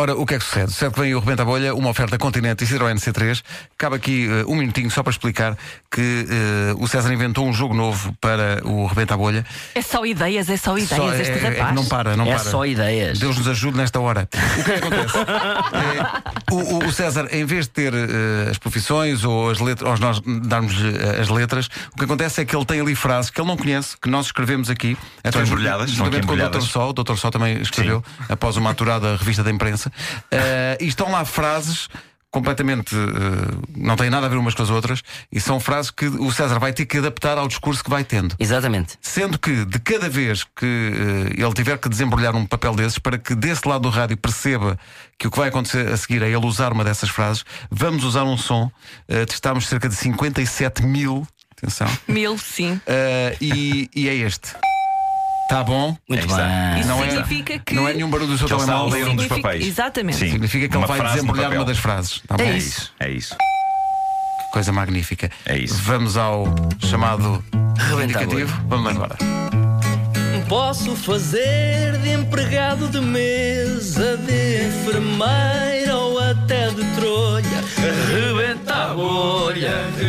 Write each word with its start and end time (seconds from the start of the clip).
Ora, 0.00 0.14
o 0.14 0.24
que 0.24 0.34
é 0.34 0.38
que 0.38 0.44
sucede? 0.44 0.70
Sucede 0.70 0.94
que 0.94 1.00
vem 1.00 1.12
o 1.12 1.18
Rebenta 1.18 1.42
a 1.42 1.44
Bolha, 1.44 1.74
uma 1.74 1.90
oferta 1.90 2.16
Continente 2.16 2.62
e 2.62 2.66
Citroën 2.68 2.94
C3. 3.00 3.42
Cabe 3.76 3.96
aqui 3.96 4.28
uh, 4.28 4.48
um 4.48 4.54
minutinho 4.54 4.88
só 4.92 5.02
para 5.02 5.10
explicar 5.10 5.58
que 5.90 6.24
uh, 6.76 6.80
o 6.80 6.86
César 6.86 7.12
inventou 7.12 7.44
um 7.44 7.52
jogo 7.52 7.74
novo 7.74 8.14
para 8.20 8.60
o 8.64 8.86
Rebenta 8.86 9.14
a 9.14 9.16
Bolha. 9.16 9.44
É 9.74 9.82
só 9.82 10.06
ideias, 10.06 10.48
é 10.48 10.56
só 10.56 10.78
ideias 10.78 10.88
Só- 11.02 11.12
este 11.14 11.32
é- 11.32 11.46
é- 11.48 11.58
rapaz. 11.58 11.74
não 11.74 11.84
para, 11.84 12.16
não 12.16 12.26
É 12.26 12.36
para. 12.36 12.38
só 12.38 12.64
ideias. 12.64 13.18
Deus 13.18 13.36
nos 13.38 13.48
ajude 13.48 13.76
nesta 13.76 13.98
hora. 13.98 14.28
O 14.32 14.64
que 14.64 14.70
é 14.70 14.78
que 14.78 14.86
acontece? 14.86 15.18
É, 15.18 16.52
o, 16.54 16.56
o- 16.76 16.86
o 16.86 16.92
César, 16.92 17.26
em 17.32 17.44
vez 17.44 17.64
de 17.66 17.70
ter 17.72 17.92
eh, 17.92 18.50
as 18.52 18.58
profissões 18.58 19.24
ou 19.24 19.50
as 19.50 19.58
letras, 19.58 19.90
ou 19.90 19.98
nós 19.98 20.20
darmos 20.46 20.74
as 21.20 21.28
letras, 21.28 21.68
o 21.92 21.98
que 21.98 22.04
acontece 22.04 22.40
é 22.40 22.44
que 22.44 22.54
ele 22.54 22.64
tem 22.64 22.80
ali 22.80 22.94
frases 22.94 23.32
que 23.32 23.40
ele 23.40 23.48
não 23.48 23.56
conhece, 23.56 23.96
que 24.00 24.08
nós 24.08 24.26
escrevemos 24.26 24.70
aqui. 24.70 24.96
Embrulhadas, 25.24 25.90
estão 25.90 26.06
aqui 26.06 26.16
juntamente 26.18 26.26
com 26.28 26.32
o 26.34 26.36
Dr. 26.36 26.42
embrulhadas. 26.44 26.64
Sol, 26.70 26.90
o 26.90 26.92
Dr. 26.92 27.16
Sol 27.16 27.32
também 27.32 27.60
escreveu, 27.60 28.04
após 28.28 28.56
uma 28.56 28.70
aturada 28.70 29.16
revista 29.16 29.42
da 29.42 29.50
imprensa. 29.50 29.87
Eh, 30.30 30.78
e 30.80 30.86
estão 30.86 31.10
lá 31.10 31.24
frases 31.24 31.88
completamente 32.30 32.94
eh, 32.94 33.58
não 33.76 33.96
têm 33.96 34.10
nada 34.10 34.26
a 34.26 34.28
ver 34.28 34.36
umas 34.36 34.54
com 34.54 34.62
as 34.62 34.70
outras 34.70 35.02
e 35.32 35.40
são 35.40 35.58
frases 35.58 35.90
que 35.90 36.06
o 36.06 36.30
César 36.30 36.58
vai 36.58 36.72
ter 36.72 36.84
que 36.86 36.98
adaptar 36.98 37.38
ao 37.38 37.48
discurso 37.48 37.82
que 37.82 37.90
vai 37.90 38.04
tendo. 38.04 38.34
Exatamente. 38.38 38.98
Sendo 39.00 39.38
que 39.38 39.64
de 39.64 39.78
cada 39.78 40.08
vez 40.08 40.44
que 40.44 40.66
eh, 40.66 41.42
ele 41.42 41.54
tiver 41.54 41.78
que 41.78 41.88
desembrulhar 41.88 42.36
um 42.36 42.46
papel 42.46 42.74
desses, 42.74 42.98
para 42.98 43.18
que 43.18 43.34
desse 43.34 43.66
lado 43.66 43.82
do 43.82 43.88
rádio 43.88 44.16
perceba 44.16 44.78
que 45.18 45.26
o 45.26 45.30
que 45.30 45.38
vai 45.38 45.48
acontecer 45.48 45.88
a 45.88 45.96
seguir 45.96 46.22
é 46.22 46.28
ele 46.28 46.46
usar 46.46 46.72
uma 46.72 46.84
dessas 46.84 47.08
frases, 47.08 47.44
vamos 47.70 48.04
usar 48.04 48.24
um 48.24 48.36
som. 48.36 48.70
Eh, 49.08 49.24
testámos 49.24 49.66
cerca 49.66 49.88
de 49.88 49.94
57 49.94 50.82
mil. 50.82 51.26
Atenção. 51.56 51.88
Mil, 52.06 52.38
sim. 52.38 52.80
E, 53.40 53.90
e 53.92 54.08
é 54.08 54.14
este. 54.14 54.52
Tá 55.48 55.64
bom? 55.64 55.96
Muito 56.08 56.26
está. 56.26 56.36
bem. 56.36 56.80
Isso 56.80 56.88
não 56.88 57.02
é- 57.02 57.08
significa 57.10 57.58
que. 57.58 57.74
Não 57.74 57.88
é 57.88 57.94
nenhum 57.94 58.10
barulho 58.10 58.28
do 58.30 58.38
seu 58.38 58.46
Que 58.46 58.54
telemóvel. 58.54 58.88
ler 58.92 59.08
um 59.08 59.14
dos 59.16 59.22
Significa- 59.24 59.48
papéis. 59.48 59.66
Exatamente. 59.66 60.18
Sim. 60.18 60.30
Significa 60.30 60.68
que 60.68 60.72
ele 60.74 60.78
Uma 60.78 60.86
vai 60.86 60.98
frase 60.98 61.14
no 61.16 61.20
desembrulhar 61.22 61.46
papel. 61.46 61.60
uma 61.60 61.66
das 61.66 61.78
frases. 61.78 62.22
Tá 62.26 62.36
bom? 62.36 62.42
É 62.44 62.56
isso, 62.56 62.92
é 63.00 63.10
isso. 63.10 63.34
Coisa 64.52 64.72
magnífica. 64.72 65.30
É 65.46 65.56
isso. 65.58 65.74
Vamos 65.82 66.16
ao 66.16 66.46
chamado 66.80 67.42
Rebenta 67.76 68.00
a 68.00 68.04
indicativo. 68.04 68.60
Vamos 68.68 68.84
lá 68.86 68.92
embora. 68.92 69.16
Posso 70.48 70.96
fazer 70.96 71.98
de 71.98 72.10
empregado 72.12 72.88
de 72.88 73.00
mesa, 73.00 74.16
de 74.16 74.66
enfermeira 74.66 75.94
ou 75.96 76.18
até 76.18 76.68
de 76.70 76.82
trolha. 76.94 77.64
Rebenta 78.10 78.74
a 78.74 78.94
bolha, 78.94 79.84
rebenta 79.98 80.07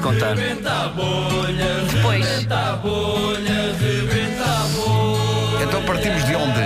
contar. 0.00 0.34
Depois. 1.94 2.26
Então 5.62 5.82
partimos 5.84 6.24
de 6.24 6.34
onde? 6.34 6.60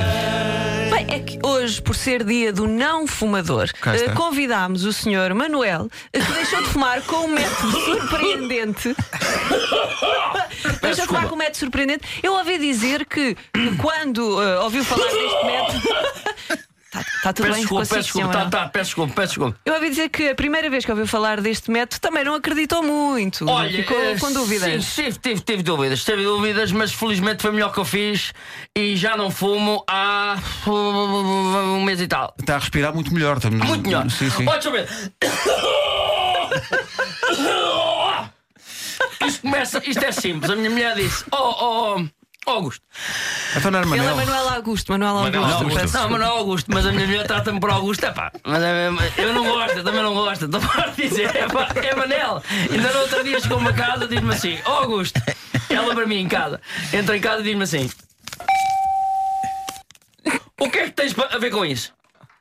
Bem, 0.91 1.07
é 1.11 1.19
que 1.19 1.39
hoje, 1.45 1.83
por 1.83 1.95
ser 1.97 2.23
dia 2.25 2.53
do 2.53 2.67
não 2.69 3.07
fumador, 3.07 3.69
Cá 3.81 3.95
está. 3.97 4.13
eh, 4.13 4.15
convidámos 4.15 4.85
o 4.85 4.93
senhor 4.93 5.35
Manuel, 5.35 5.89
eh, 6.13 6.21
que 6.21 6.33
deixou 6.33 6.63
de 6.63 6.69
fumar 6.69 7.03
com 7.03 7.17
um 7.25 7.29
método 7.29 7.73
surpreendente. 7.81 8.95
deixou 10.81 11.03
de 11.03 11.09
fumar 11.09 11.27
com 11.29 11.35
um 11.35 11.39
método 11.39 11.59
surpreendente. 11.59 12.05
Eu 12.23 12.35
ouvi 12.35 12.59
dizer 12.59 13.05
que 13.07 13.37
quando 13.81 14.41
eh, 14.43 14.61
ouviu 14.61 14.85
falar 14.85 15.07
deste 15.11 15.47
método. 15.47 16.64
Está 17.01 17.33
tudo 17.33 17.47
Peço 17.47 17.55
bem 17.55 17.63
desculpa, 17.63 17.87
peço 17.87 18.03
desculpa, 18.03 18.29
tá, 18.29 18.49
tá, 18.49 18.69
peço 18.69 18.85
desculpa, 18.85 19.15
peço 19.15 19.29
desculpa. 19.29 19.59
Eu 19.65 19.75
ouvi 19.75 19.91
dizer 19.91 20.09
que 20.09 20.29
a 20.29 20.35
primeira 20.35 20.71
vez 20.71 20.85
que 20.85 20.91
ouviu 20.91 21.07
falar 21.07 21.41
deste 21.41 21.71
método 21.71 22.01
também 22.01 22.25
não 22.25 22.35
acreditou 22.35 22.83
muito. 22.83 23.49
Olha, 23.49 23.71
Ficou 23.71 23.99
eh, 23.99 24.19
com 24.19 24.33
dúvidas. 24.33 24.85
Sim, 24.85 25.05
tive, 25.05 25.19
tive, 25.19 25.41
tive 25.41 25.63
dúvidas, 25.63 26.05
tive 26.05 26.23
dúvidas, 26.23 26.73
mas 26.73 26.93
felizmente 26.93 27.43
foi 27.43 27.53
melhor 27.53 27.73
que 27.73 27.79
eu 27.79 27.85
fiz 27.85 28.33
e 28.77 28.97
já 28.97 29.17
não 29.17 29.31
fumo 29.31 29.85
há 29.89 30.39
uh, 30.67 30.71
um 30.71 31.83
mês 31.83 32.01
e 32.01 32.07
tal. 32.07 32.35
Está 32.39 32.57
a 32.57 32.59
respirar 32.59 32.95
muito 32.95 33.13
melhor. 33.13 33.37
Estamos... 33.37 33.67
Muito 33.67 33.89
melhor. 33.89 34.09
Sim, 34.11 34.31
sim. 34.31 34.47
Olha, 34.47 34.61
deixa 34.61 34.69
eu 34.69 34.73
ver. 34.73 34.89
Isto 39.27 39.43
começa, 39.43 39.83
isto 39.87 40.05
é 40.05 40.13
simples. 40.13 40.51
A 40.51 40.57
minha 40.57 40.71
mulher 40.71 40.95
disse: 40.95 41.25
Oh, 41.33 41.97
oh, 41.97 42.05
Augusto. 42.47 42.83
Então 43.57 43.71
não 43.71 43.79
era 43.81 43.89
Ele 43.89 43.97
é 43.99 44.01
Manel. 44.03 44.17
Manuel 44.17 44.49
Augusto, 44.51 44.93
Manuel 44.93 45.17
Augusto. 45.17 45.33
Manuel 45.41 45.57
Augusto. 45.57 45.93
Não, 45.99 46.09
mas 46.11 46.21
não 46.21 46.27
é 46.27 46.31
Augusto, 46.31 46.71
mas 46.73 46.87
a 46.87 46.93
minha 46.93 47.07
mulher 47.07 47.27
trata-me 47.27 47.61
por 47.61 47.71
Augusto, 47.71 48.05
é 48.05 48.11
pá. 48.11 48.31
Mas 48.45 48.63
é 48.63 48.89
eu 49.19 49.33
não 49.33 49.45
gosto, 49.45 49.79
eu 49.79 49.85
também 49.85 50.03
não 50.03 50.15
gosto. 50.15 50.45
Estou 50.45 50.61
a 50.61 50.87
dizer, 50.89 51.35
é 51.37 51.47
pá, 51.49 51.69
é 51.77 51.95
Manel. 51.95 52.43
Ainda 52.71 52.93
no 52.93 52.99
outro 53.01 53.25
dia 53.25 53.41
chegou-me 53.41 53.69
a 53.69 53.73
casa 53.73 54.05
e 54.05 54.09
diz-me 54.09 54.35
assim: 54.35 54.59
Ó 54.67 54.83
Augusto, 54.83 55.21
ela 55.71 55.95
para 55.95 56.07
mim 56.07 56.17
em 56.21 56.29
casa, 56.29 56.61
entra 56.93 57.17
em 57.17 57.21
casa 57.21 57.41
e 57.41 57.45
diz-me 57.45 57.63
assim: 57.65 57.91
O 60.61 60.71
que 60.71 60.79
é 60.79 60.85
que 60.85 60.91
tens 60.93 61.13
pa- 61.13 61.29
a 61.33 61.39
ver 61.39 61.51
com 61.51 61.65
isso? 61.65 61.93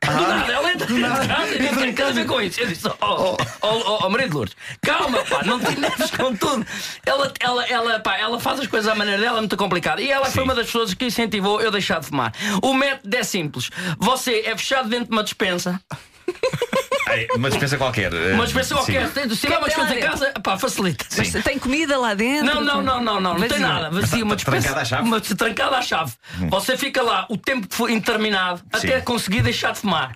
Do 0.05 0.27
nada, 0.27 0.51
ela 0.51 0.71
entra 0.71 0.91
em 0.91 1.01
casa 1.01 1.55
e 1.55 1.59
diz: 1.59 1.71
O 1.71 1.77
que 1.77 1.83
é 1.83 1.87
que 1.87 1.93
tens 1.93 2.07
a 2.07 2.11
ver 2.11 2.25
com 2.25 2.41
isso? 2.41 2.59
Eu 2.59 2.67
disse: 2.67 2.87
Oh, 2.87 2.95
oh, 3.01 3.37
oh, 3.61 4.05
oh 4.05 4.09
Maria 4.09 4.27
de 4.27 4.33
Lourdes, 4.33 4.55
calma, 4.81 5.23
pá, 5.25 5.43
não 5.43 5.59
te 5.59 5.71
enerves 5.73 6.11
com 6.11 6.35
tudo. 6.35 6.65
Ela, 7.05 7.33
ela, 7.39 7.65
ela, 7.67 7.99
pá, 7.99 8.17
ela 8.17 8.39
faz 8.39 8.59
as 8.59 8.67
coisas 8.67 8.91
à 8.91 8.95
maneira 8.95 9.21
dela, 9.21 9.37
é 9.37 9.41
muito 9.41 9.57
complicada. 9.57 10.01
E 10.01 10.11
ela 10.11 10.25
foi 10.25 10.43
uma 10.43 10.55
das 10.55 10.65
pessoas 10.67 10.93
que 10.93 11.05
incentivou 11.05 11.61
eu 11.61 11.71
deixar 11.71 11.99
de 11.99 12.07
fumar. 12.07 12.33
O 12.61 12.73
método 12.73 13.15
é 13.15 13.23
simples: 13.23 13.69
você 13.97 14.43
é 14.45 14.57
fechado 14.57 14.89
dentro 14.89 15.05
de 15.05 15.11
uma 15.11 15.23
dispensa. 15.23 15.79
Uma 17.35 17.49
dispensa 17.49 17.77
qualquer. 17.77 18.13
eh, 18.13 18.33
Uma 18.33 18.45
dispensa 18.45 18.69
sim. 18.69 18.75
qualquer. 18.75 19.09
Tem- 19.11 19.29
Se 19.29 19.37
tiver 19.37 19.57
uma 19.57 19.67
Tem 19.67 19.77
lá 19.77 19.83
dispensa 19.85 19.95
em 19.95 20.09
casa, 20.09 20.31
pá, 20.41 20.57
facilita. 20.57 21.05
Mas 21.17 21.31
tem 21.31 21.59
comida 21.59 21.97
lá 21.97 22.13
dentro? 22.13 22.45
Não, 22.53 22.61
não, 22.61 22.81
não, 22.81 23.01
não, 23.01 23.19
não, 23.21 23.33
não 23.39 23.47
tem 23.47 23.59
nada. 23.59 23.89
Vazia, 23.89 24.23
uma 24.23 24.35
dispensa. 24.35 24.61
Trancada 24.61 24.81
à 24.81 24.85
chave? 24.85 25.03
Uma, 25.07 25.21
trancada 25.21 25.77
à 25.77 25.81
chave. 25.81 26.13
Você 26.49 26.77
fica 26.77 27.01
lá 27.01 27.25
o 27.29 27.37
tempo 27.37 27.67
que 27.67 27.75
for 27.75 27.89
interminado 27.89 28.61
até 28.71 29.01
conseguir 29.01 29.41
deixar 29.41 29.73
de 29.73 29.79
fumar. 29.79 30.13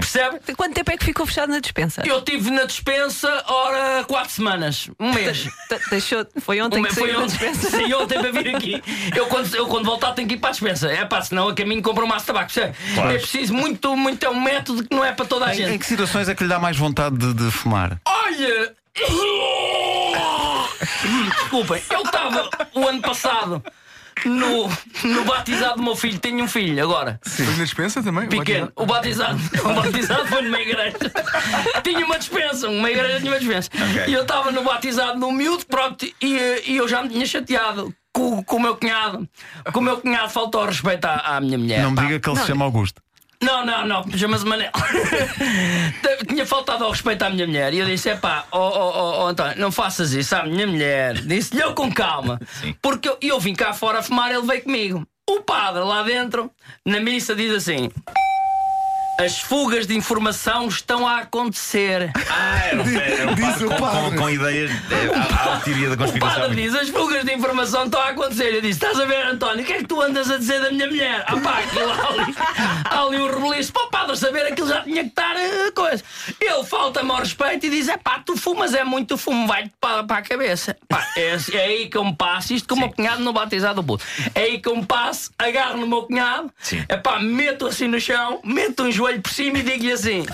Percebe? 0.00 0.40
Quanto 0.56 0.74
tempo 0.74 0.90
é 0.92 0.96
que 0.96 1.04
ficou 1.04 1.26
fechado 1.26 1.50
na 1.50 1.60
dispensa? 1.60 2.02
Eu 2.06 2.22
tive 2.22 2.50
na 2.50 2.64
dispensa, 2.64 3.28
ora, 3.46 4.04
quatro 4.04 4.30
semanas. 4.32 4.88
Um 4.98 5.12
mês. 5.12 5.48
Deixou, 5.90 6.26
foi 6.40 6.60
ontem 6.60 6.80
Um 6.80 6.84
que 6.84 6.94
saiu 6.94 7.12
da 7.14 7.18
ontem. 7.24 7.26
dispensa. 7.38 7.70
Sim, 7.70 7.92
ontem 7.94 8.18
para 8.20 8.32
vir 8.32 8.54
aqui. 8.56 8.82
Eu 9.16 9.26
quando, 9.26 9.54
eu 9.54 9.66
quando 9.66 9.84
voltar 9.84 10.12
tenho 10.12 10.28
que 10.28 10.34
ir 10.34 10.38
para 10.38 10.48
a 10.50 10.52
dispensa. 10.52 10.88
É 10.90 11.04
pá, 11.04 11.20
senão 11.22 11.48
a 11.48 11.54
caminho 11.54 11.82
compro 11.82 12.04
um 12.04 12.08
maço 12.08 12.20
de 12.20 12.26
tabaco. 12.26 12.52
percebe? 12.52 12.76
É 13.14 13.18
preciso 13.18 13.54
muito, 13.54 13.96
muito. 13.96 14.24
É 14.24 14.30
um 14.30 14.40
método 14.40 14.84
que 14.84 14.94
não 14.94 15.04
é 15.04 15.12
para 15.12 15.24
toda 15.24 15.46
a 15.46 15.48
Em, 15.50 15.52
em 15.52 15.66
gente. 15.66 15.78
que 15.78 15.86
situações 16.12 16.28
é 16.28 16.34
que 16.34 16.42
lhe 16.42 16.48
dá 16.48 16.58
mais 16.58 16.76
vontade 16.76 17.16
de, 17.16 17.32
de 17.32 17.50
fumar? 17.50 17.98
Olha! 18.04 18.74
Desculpem, 21.30 21.82
eu 21.90 22.02
estava 22.02 22.50
o 22.74 22.86
ano 22.86 23.00
passado 23.00 23.62
no, 24.26 24.68
no 25.04 25.24
batizado 25.24 25.76
do 25.76 25.82
meu 25.82 25.96
filho. 25.96 26.18
Tenho 26.18 26.44
um 26.44 26.48
filho 26.48 26.82
agora. 26.82 27.18
Foi 27.22 27.46
na 27.56 27.64
dispensa 27.64 28.02
também? 28.02 28.28
Pequeno, 28.28 28.70
o 28.76 28.84
batizado, 28.84 29.40
o 29.64 29.72
batizado 29.72 30.26
foi 30.26 30.42
numa 30.42 30.60
igreja. 30.60 30.96
Tinha 31.82 32.04
uma 32.04 32.18
dispensa, 32.18 32.68
uma 32.68 32.90
igreja 32.90 33.18
tinha 33.18 33.32
uma 33.32 33.38
dispensa. 33.38 33.70
Ok. 33.74 34.04
E 34.08 34.12
eu 34.12 34.22
estava 34.22 34.52
no 34.52 34.62
batizado 34.62 35.18
no 35.18 35.32
miúdo, 35.32 35.64
pronto, 35.66 36.04
e, 36.04 36.62
e 36.66 36.76
eu 36.76 36.86
já 36.86 37.02
me 37.02 37.08
tinha 37.08 37.24
chateado 37.24 37.94
com, 38.12 38.42
com 38.44 38.56
o 38.56 38.60
meu 38.60 38.76
cunhado. 38.76 39.26
Com 39.72 39.80
o 39.80 39.82
meu 39.82 39.96
cunhado 39.98 40.30
faltou 40.30 40.66
respeito 40.66 41.06
à, 41.06 41.36
à 41.36 41.40
minha 41.40 41.56
mulher. 41.56 41.82
não 41.82 41.90
me 41.90 41.96
pá. 41.96 42.02
diga 42.02 42.20
que 42.20 42.28
ele 42.28 42.38
se 42.38 42.46
chama 42.46 42.66
Augusto. 42.66 43.00
Não, 43.42 43.66
não, 43.66 43.86
não, 43.86 44.04
chama-se 44.16 44.46
Manel. 44.46 44.70
Tinha 46.28 46.46
faltado 46.46 46.84
ao 46.84 46.92
respeito 46.92 47.22
à 47.22 47.30
minha 47.30 47.46
mulher. 47.46 47.74
E 47.74 47.80
eu 47.80 47.86
disse: 47.86 48.08
é 48.08 48.16
pá, 48.16 48.46
oh, 48.52 48.58
oh, 48.58 48.92
oh, 48.94 49.22
oh, 49.22 49.26
António, 49.26 49.58
não 49.58 49.72
faças 49.72 50.12
isso 50.12 50.34
à 50.36 50.44
minha 50.44 50.66
mulher. 50.66 51.14
Disse-lhe 51.14 51.60
eu 51.60 51.74
com 51.74 51.92
calma. 51.92 52.40
Porque 52.80 53.08
eu, 53.08 53.18
eu 53.20 53.40
vim 53.40 53.54
cá 53.54 53.72
fora 53.72 53.98
a 53.98 54.02
fumar, 54.02 54.30
ele 54.30 54.46
veio 54.46 54.62
comigo. 54.62 55.06
O 55.28 55.40
padre 55.40 55.82
lá 55.82 56.02
dentro, 56.02 56.50
na 56.86 57.00
missa, 57.00 57.34
diz 57.34 57.52
assim: 57.52 57.90
As 59.24 59.40
fugas 59.40 59.86
de 59.86 59.94
informação 59.96 60.66
estão 60.68 61.06
a 61.06 61.18
acontecer. 61.18 62.10
Ah, 62.28 62.58
era, 62.66 62.82
era 62.82 63.30
um 63.30 63.34
Disse 63.34 63.46
padre 63.50 63.64
o 63.64 63.68
com, 63.68 63.76
padre. 63.76 64.10
com, 64.10 64.16
com 64.16 64.30
ideias. 64.30 64.70
é, 64.70 65.16
há, 65.16 65.54
a 65.54 65.60
teoria 65.60 65.88
da 65.90 65.94
O 65.94 65.98
conspiração. 65.98 66.40
padre 66.40 66.56
diz: 66.62 66.74
As 66.74 66.88
fugas 66.88 67.24
de 67.24 67.32
informação 67.32 67.84
estão 67.84 68.00
a 68.00 68.08
acontecer. 68.08 68.54
Eu 68.54 68.60
disse: 68.60 68.72
Estás 68.84 68.98
a 68.98 69.04
ver, 69.04 69.26
António, 69.26 69.62
o 69.62 69.66
que 69.66 69.72
é 69.72 69.76
que 69.78 69.84
tu 69.86 70.00
andas 70.02 70.30
a 70.30 70.36
dizer 70.38 70.60
da 70.60 70.70
minha 70.70 70.86
mulher? 70.86 71.24
Ah, 71.26 71.36
pá, 71.36 71.58
aquilo 71.60 71.90
há 71.90 72.08
ali, 72.08 72.34
há 72.84 73.00
ali 73.02 73.16
um 73.18 73.26
rebeliço. 73.32 73.72
Para 73.72 73.82
o 73.84 73.90
padre 73.90 74.16
saber 74.16 74.46
aquilo 74.46 74.68
já 74.68 74.82
tinha 74.82 75.02
que 75.02 75.08
estar 75.10 75.36
eh, 75.36 75.70
coisa. 75.72 76.02
Ele 76.40 76.64
falta-me 76.64 77.10
ao 77.10 77.18
respeito 77.18 77.66
e 77.66 77.70
diz: 77.70 77.88
É 77.88 77.96
pá, 77.96 78.20
tu 78.24 78.36
fumas, 78.36 78.74
é 78.74 78.82
muito 78.84 79.16
fumo, 79.16 79.46
vai-te 79.46 79.72
para, 79.80 80.02
para 80.04 80.16
a 80.18 80.22
cabeça. 80.22 80.76
Pá, 80.88 81.06
é, 81.16 81.36
é 81.52 81.64
aí 81.64 81.88
que 81.88 81.96
eu 81.96 82.04
me 82.04 82.14
passo. 82.16 82.54
Isto 82.54 82.68
com 82.68 82.74
o 82.74 82.78
meu 82.78 82.90
cunhado 82.90 83.22
no 83.22 83.32
batizado 83.32 83.80
do 83.82 83.86
puto. 83.86 84.04
É 84.34 84.42
aí 84.42 84.58
que 84.60 84.68
eu 84.68 84.76
me 84.76 84.84
passo, 84.84 85.30
agarro 85.38 85.76
no 85.78 85.86
meu 85.86 86.02
cunhado, 86.02 86.50
é 86.88 86.96
pá, 86.96 87.20
meto 87.20 87.66
assim 87.66 87.86
no 87.88 88.00
chão, 88.00 88.40
meto 88.44 88.82
um 88.82 88.90
joelho 88.92 89.11
por 89.20 89.30
cima 89.30 89.58
e 89.58 89.62
digo-lhe 89.62 89.92
assim. 89.92 90.24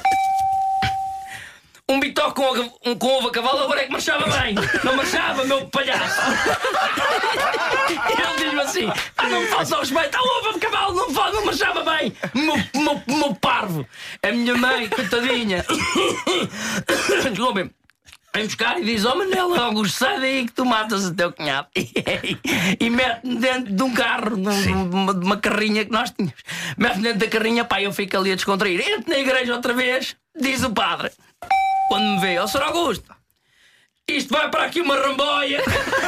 Um 1.91 2.01
bitoque 2.01 2.35
com, 2.35 2.43
ovo- 2.43 2.79
um, 2.85 2.95
com 2.99 3.07
ovo 3.17 3.29
a 3.29 3.33
cavalo 3.33 3.63
agora 3.63 3.81
é 3.81 3.85
que 3.87 3.93
marchava 3.93 4.29
bem. 4.39 4.55
Não 4.85 4.95
marchava, 4.95 5.43
meu 5.45 5.67
palhaço. 5.69 6.21
Ele 7.89 8.45
diz-me 8.45 8.61
assim: 8.61 8.93
ah, 9.17 9.29
não 9.29 9.41
me 9.41 9.47
falta 9.47 9.77
o 9.77 9.81
respeito, 9.81 10.15
ah, 10.15 10.21
ovo 10.23 10.51
a 10.51 10.59
cavalo, 10.59 10.95
não, 10.95 11.11
fa- 11.15 11.33
não 11.33 11.47
marchava 11.47 11.83
bem. 11.85 12.13
Meu, 12.35 12.57
meu, 12.75 13.03
meu 13.09 13.35
parvo. 13.37 13.87
A 14.23 14.31
minha 14.31 14.55
mãe, 14.55 14.87
coitadinha. 14.91 15.65
Desculpem. 17.31 17.71
Vem 18.39 18.47
buscar 18.47 18.81
e 18.81 18.85
diz: 18.85 19.05
Ó 19.05 19.15
Manela, 19.17 19.61
Augusto, 19.65 19.99
sai 19.99 20.21
daí 20.21 20.47
que 20.47 20.53
tu 20.53 20.65
matas 20.65 21.05
o 21.05 21.15
teu 21.15 21.33
cunhado. 21.33 21.69
E, 22.81 22.91
mete-me 22.91 23.37
dentro 23.37 23.73
de 23.73 23.83
um 23.83 23.93
carro, 23.93 24.37
de, 24.37 24.49
um- 24.71 24.91
uma, 24.91 25.15
de 25.15 25.25
uma 25.25 25.37
carrinha 25.37 25.85
que 25.85 25.91
nós 25.91 26.11
tínhamos. 26.11 26.39
Mete-me 26.77 27.03
dentro 27.03 27.19
da 27.19 27.27
carrinha, 27.29 27.65
pá, 27.65 27.81
eu 27.83 27.93
fico 27.93 28.17
ali 28.17 28.31
a 28.33 28.35
descontrair. 28.35 28.81
Entro 28.81 29.11
na 29.11 29.19
igreja 29.19 29.55
outra 29.55 29.73
vez, 29.73 30.15
diz 30.39 30.63
o 30.63 30.71
padre, 30.71 31.11
quando 31.89 32.05
me 32.05 32.21
vê: 32.21 32.39
Ó 32.39 32.47
Sr. 32.47 32.63
Augusto, 32.63 33.13
isto 34.09 34.33
vai 34.33 34.49
para 34.51 34.65
aqui 34.65 34.81
uma 34.81 34.97
ramboia. 34.97 35.63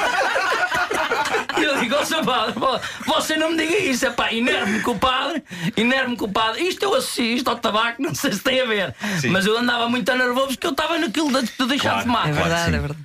Padre, 2.18 2.54
vo- 2.58 2.80
você 3.06 3.36
não 3.36 3.50
me 3.52 3.56
diga 3.56 3.78
isso, 3.78 4.06
é 4.06 4.10
pá, 4.10 4.32
inerve-me 4.32 4.80
com 4.82 4.92
o 4.92 4.98
padre, 4.98 5.42
inerve-me 5.76 6.16
com 6.16 6.24
o 6.26 6.32
padre. 6.32 6.62
Isto 6.66 6.82
eu 6.84 6.94
assisto 6.94 7.48
ao 7.50 7.56
tabaco, 7.56 8.02
não 8.02 8.14
sei 8.14 8.32
se 8.32 8.40
tem 8.40 8.60
a 8.60 8.64
ver, 8.66 8.94
Sim. 9.20 9.28
mas 9.28 9.46
eu 9.46 9.56
andava 9.58 9.88
muito 9.88 10.12
nervoso 10.14 10.48
porque 10.48 10.66
eu 10.66 10.70
estava 10.72 10.98
naquilo 10.98 11.30
de, 11.42 11.48
de 11.58 11.66
deixar 11.66 11.96
de 11.98 12.02
fumar. 12.02 12.28
É 12.28 12.32
Claro, 12.32 12.48
verdade, 12.48 12.74
é 12.74 12.78
verdade. 12.78 13.00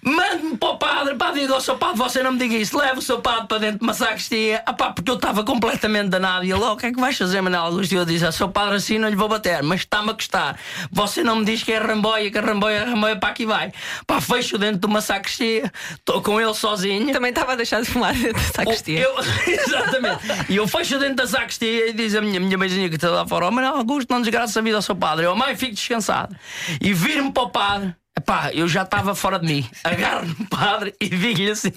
Padre, 1.06 1.16
pá, 1.16 1.32
diga 1.32 1.54
ao 1.54 1.62
seu 1.62 1.78
padre, 1.78 1.98
você 1.98 2.24
não 2.24 2.32
me 2.32 2.40
diga 2.40 2.56
isso, 2.56 2.78
leve 2.78 3.00
o 3.00 3.02
seu 3.02 3.20
padre 3.22 3.48
para 3.48 3.58
dentro 3.60 3.80
de 3.80 3.84
uma 3.84 3.94
sacristia, 3.94 4.64
ah, 4.66 4.74
pá, 4.74 4.92
porque 4.92 5.10
eu 5.10 5.16
estava 5.16 5.44
completamente 5.44 6.10
danado. 6.10 6.46
E 6.46 6.52
ele, 6.52 6.62
ó, 6.64 6.74
o 6.74 6.78
que 6.78 6.88
é 6.88 6.92
que 6.92 7.00
vais 7.00 7.18
fazer, 7.18 7.42
Manuel 7.42 7.64
Augusto? 7.64 7.94
E 7.94 7.96
eu 7.96 8.06
disse, 8.06 8.26
ah, 8.26 8.32
seu 8.32 8.50
padre, 8.50 8.76
assim 8.76 8.98
não 8.98 9.08
lhe 9.08 9.16
vou 9.16 9.28
bater, 9.28 9.62
mas 9.62 9.82
está-me 9.82 10.12
a 10.12 10.14
custar. 10.14 10.58
Você 10.92 11.24
não 11.24 11.38
me 11.38 11.46
diz 11.46 11.64
que 11.64 11.72
é 11.72 11.78
ramboia, 11.78 12.32
que 12.32 12.38
a 12.38 12.42
ramboia, 12.42 12.86
ramboia 12.86 13.16
para 13.16 13.30
aqui 13.30 13.46
vai. 13.46 13.72
Pá, 14.08 14.20
fecho 14.20 14.58
dentro 14.58 14.80
de 14.80 14.86
uma 14.88 15.02
sacristia, 15.02 15.72
estou 15.92 16.22
com 16.22 16.40
ele 16.40 16.54
sozinho. 16.54 17.12
Também 17.14 17.30
estava 17.30 17.54
a 17.54 17.56
deixar 17.56 17.82
de 17.82 17.88
fumar 17.88 18.14
dentro 18.14 18.34
da 18.34 18.54
sacristia. 18.54 19.00
Eu, 19.00 19.16
exatamente. 19.48 20.26
E 20.50 20.56
eu 20.56 20.68
fecho 20.68 20.98
dentro 20.98 21.16
da 21.16 21.28
sacristia 21.28 21.90
e 21.90 21.94
diz 21.94 22.16
a 22.16 22.22
minha, 22.22 22.40
minha 22.40 22.58
mãezinha 22.58 22.90
que 22.90 22.96
está 22.96 23.10
lá 23.10 23.28
fora: 23.28 23.48
Oh, 23.48 23.52
Manuel 23.52 23.76
Augusto, 23.76 24.12
não 24.12 24.22
desgraça 24.22 24.60
a 24.60 24.62
vida 24.62 24.78
ao 24.78 24.82
seu 24.82 24.96
padre. 24.96 25.26
Eu, 25.26 25.36
mãe, 25.36 25.56
fico 25.56 25.74
descansado. 25.74 26.36
E 26.82 26.94
vir-me 26.94 27.32
para 27.32 27.44
o 27.44 27.50
padre. 27.50 27.96
Epá, 28.18 28.52
eu 28.54 28.68
já 28.68 28.84
estava 28.84 29.14
fora 29.14 29.38
de 29.40 29.46
mim. 29.46 29.70
Agarro 29.84 30.26
no 30.28 30.48
padre 30.48 30.94
e 31.02 31.10
digo-lhe 31.10 31.52
assim: 31.52 31.72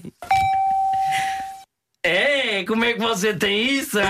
É, 2.05 2.63
como 2.65 2.85
é 2.85 2.93
que 2.93 2.99
você 2.99 3.33
tem 3.33 3.71
isso? 3.71 3.99
hein?" 3.99 4.05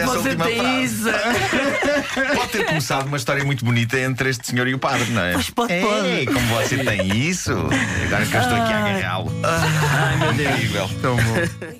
Dessa 0.00 0.12
você 0.18 0.28
última 0.30 0.44
tem 0.46 0.58
frase. 0.58 0.84
isso? 0.84 1.04
Pode 2.36 2.48
ter 2.52 2.64
começado 2.66 3.06
uma 3.06 3.16
história 3.16 3.44
muito 3.44 3.64
bonita 3.64 3.98
entre 3.98 4.30
este 4.30 4.48
senhor 4.48 4.66
e 4.68 4.74
o 4.74 4.78
padre, 4.78 5.10
não 5.10 5.22
é? 5.22 5.32
Pois 5.34 5.50
pode, 5.50 5.72
Ei, 5.72 5.80
pode. 5.82 6.26
como 6.26 6.46
você 6.48 6.78
tem 6.78 7.16
isso? 7.28 7.52
Agora 7.52 8.26
que 8.26 8.36
eu 8.36 8.40
estou 8.40 8.56
aqui 8.56 8.72
a 8.72 8.78
agarrá-lo. 8.78 9.32
Ai, 9.42 10.16
meu 10.18 10.32
Deus. 10.34 10.54
Incrível. 10.54 10.90
Tão 11.00 11.16
bom. 11.16 11.70